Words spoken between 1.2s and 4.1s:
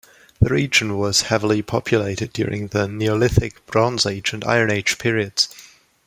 heavily populated during the Neolithic, Bronze